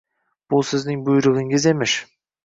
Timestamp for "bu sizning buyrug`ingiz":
0.53-1.67